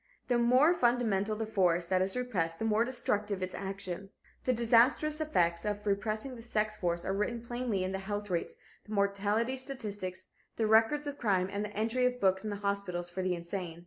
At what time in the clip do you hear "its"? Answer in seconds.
3.43-3.53